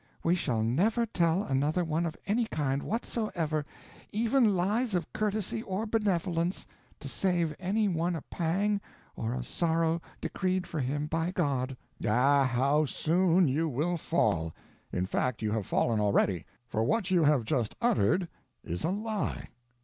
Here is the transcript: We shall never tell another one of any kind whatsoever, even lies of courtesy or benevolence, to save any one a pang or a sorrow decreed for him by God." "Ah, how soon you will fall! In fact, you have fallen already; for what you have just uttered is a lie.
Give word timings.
We 0.23 0.33
shall 0.33 0.63
never 0.63 1.05
tell 1.05 1.43
another 1.43 1.83
one 1.85 2.07
of 2.07 2.17
any 2.25 2.45
kind 2.45 2.81
whatsoever, 2.81 3.63
even 4.11 4.55
lies 4.55 4.95
of 4.95 5.13
courtesy 5.13 5.61
or 5.61 5.85
benevolence, 5.85 6.65
to 7.01 7.07
save 7.07 7.55
any 7.59 7.87
one 7.87 8.15
a 8.15 8.23
pang 8.23 8.81
or 9.15 9.35
a 9.35 9.43
sorrow 9.43 10.01
decreed 10.19 10.65
for 10.65 10.79
him 10.79 11.05
by 11.05 11.29
God." 11.29 11.77
"Ah, 12.03 12.45
how 12.45 12.85
soon 12.85 13.47
you 13.47 13.69
will 13.69 13.95
fall! 13.95 14.55
In 14.91 15.05
fact, 15.05 15.43
you 15.43 15.51
have 15.51 15.67
fallen 15.67 15.99
already; 15.99 16.47
for 16.67 16.83
what 16.83 17.11
you 17.11 17.23
have 17.23 17.43
just 17.45 17.75
uttered 17.79 18.27
is 18.63 18.83
a 18.83 18.89
lie. 18.89 19.49